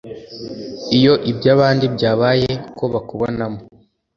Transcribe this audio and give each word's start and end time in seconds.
Iyo 0.97 1.13
iby’ahandi 1.31 1.85
byabaye 1.95 2.51
ko 2.77 2.83
bakubonamo 2.93 3.59